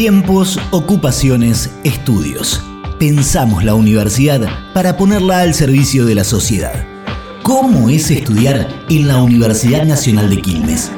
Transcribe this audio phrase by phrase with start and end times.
[0.00, 2.64] Tiempos, ocupaciones, estudios.
[2.98, 6.86] Pensamos la universidad para ponerla al servicio de la sociedad.
[7.42, 10.90] ¿Cómo es estudiar en la Universidad Nacional de Quilmes?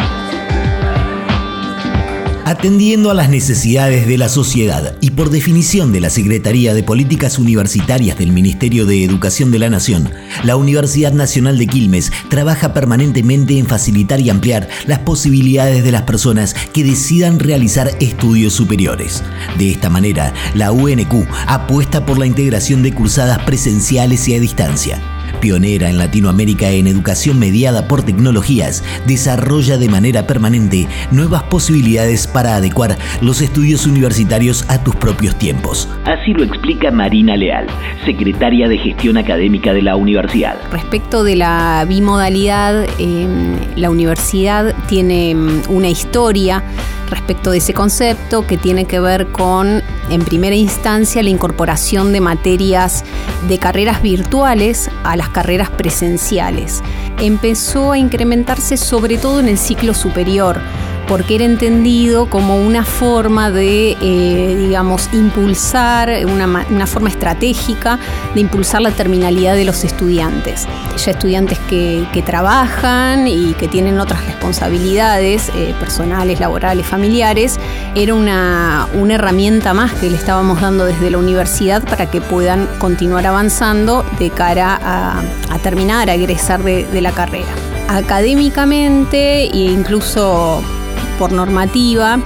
[2.52, 7.38] Atendiendo a las necesidades de la sociedad y por definición de la Secretaría de Políticas
[7.38, 10.10] Universitarias del Ministerio de Educación de la Nación,
[10.44, 16.02] la Universidad Nacional de Quilmes trabaja permanentemente en facilitar y ampliar las posibilidades de las
[16.02, 19.22] personas que decidan realizar estudios superiores.
[19.56, 25.11] De esta manera, la UNQ apuesta por la integración de cursadas presenciales y a distancia
[25.42, 32.54] pionera en Latinoamérica en educación mediada por tecnologías, desarrolla de manera permanente nuevas posibilidades para
[32.54, 35.88] adecuar los estudios universitarios a tus propios tiempos.
[36.04, 37.66] Así lo explica Marina Leal,
[38.06, 40.56] secretaria de Gestión Académica de la universidad.
[40.70, 46.62] Respecto de la bimodalidad, em, la universidad tiene em, una historia
[47.10, 52.20] respecto de ese concepto que tiene que ver con, en primera instancia, la incorporación de
[52.20, 53.01] materias
[53.48, 56.82] de carreras virtuales a las carreras presenciales.
[57.20, 60.60] Empezó a incrementarse sobre todo en el ciclo superior
[61.12, 67.98] porque era entendido como una forma de, eh, digamos, impulsar, una, forma estratégica
[68.34, 70.66] de impulsar la terminalidad de los estudiantes.
[71.04, 77.60] Ya estudiantes que, trabajan y que tienen otras responsabilidades eh, personales, laborales, familiares,
[77.94, 83.26] era una, herramienta más que le estábamos dando desde la universidad para que puedan continuar
[83.26, 87.52] avanzando de cara a, terminar, a egresar de, de la carrera
[87.88, 90.64] académicamente e incluso
[91.22, 92.18] por normativa,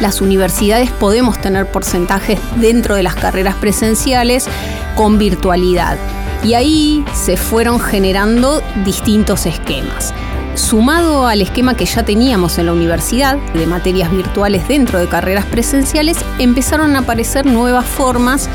[0.00, 4.46] las universidades podemos tener porcentajes dentro de las carreras presenciales
[4.94, 5.98] con virtualidad.
[6.44, 10.14] Y ahí se fueron generando distintos esquemas.
[10.54, 15.46] Sumado al esquema que ya teníamos en la universidad de materias virtuales dentro de carreras
[15.46, 18.48] presenciales, empezaron a aparecer nuevas formas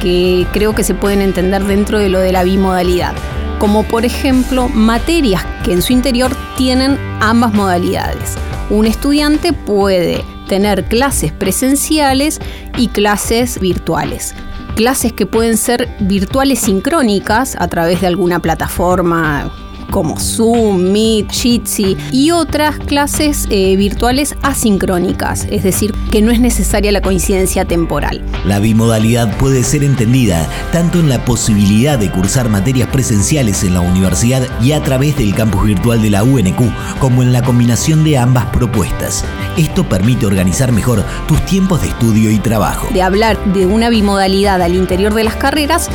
[0.00, 3.12] que creo que se pueden entender dentro de lo de la bimodalidad,
[3.58, 8.38] como por ejemplo materias que en su interior tienen ambas modalidades
[8.70, 12.40] un estudiante puede tener clases presenciales
[12.76, 14.34] y clases virtuales.
[14.76, 19.52] Clases que pueden ser virtuales sincrónicas a través de alguna plataforma
[19.90, 26.40] como Zoom, Meet, Jitsi y otras clases eh, virtuales asincrónicas, es decir, que no es
[26.40, 28.22] necesaria la coincidencia temporal.
[28.44, 33.80] La bimodalidad puede ser entendida tanto en la posibilidad de cursar materias presenciales en la
[33.80, 36.60] universidad y a través del campus virtual de la UNQ,
[36.98, 39.24] como en la combinación de ambas propuestas.
[39.56, 42.88] Esto permite organizar mejor tus tiempos de estudio y trabajo.
[42.92, 45.88] De hablar de una bimodalidad al interior de las carreras,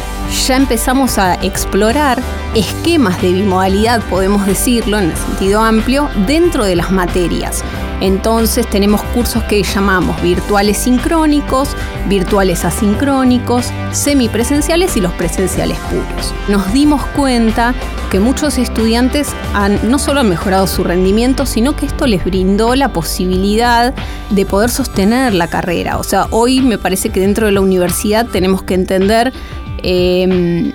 [0.48, 2.22] ya empezamos a explorar
[2.56, 7.64] esquemas de bimodalidad, podemos decirlo en el sentido amplio, dentro de las materias.
[8.02, 11.70] Entonces tenemos cursos que llamamos virtuales sincrónicos,
[12.10, 16.34] virtuales asincrónicos, semipresenciales y los presenciales puros.
[16.50, 17.74] Nos dimos cuenta
[18.12, 22.76] que muchos estudiantes han, no solo han mejorado su rendimiento, sino que esto les brindó
[22.76, 23.94] la posibilidad
[24.30, 25.98] de poder sostener la carrera.
[25.98, 29.32] O sea, hoy me parece que dentro de la universidad tenemos que entender
[29.84, 30.74] eh,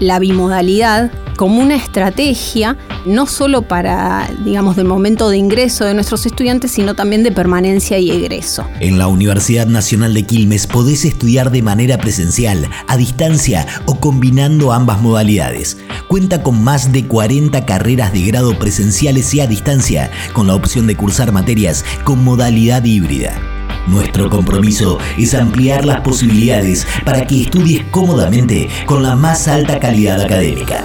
[0.00, 6.26] la bimodalidad como una estrategia no solo para, digamos, del momento de ingreso de nuestros
[6.26, 8.66] estudiantes, sino también de permanencia y egreso.
[8.80, 14.72] En la Universidad Nacional de Quilmes podés estudiar de manera presencial, a distancia o combinando
[14.72, 15.76] ambas modalidades.
[16.08, 20.86] Cuenta con más de 40 carreras de grado presenciales y a distancia, con la opción
[20.86, 23.53] de cursar materias con modalidad híbrida.
[23.86, 30.20] Nuestro compromiso es ampliar las posibilidades para que estudies cómodamente con la más alta calidad
[30.20, 30.84] académica.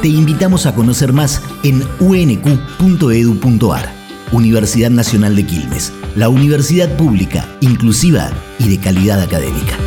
[0.00, 3.92] Te invitamos a conocer más en unq.edu.ar,
[4.32, 9.85] Universidad Nacional de Quilmes, la universidad pública, inclusiva y de calidad académica.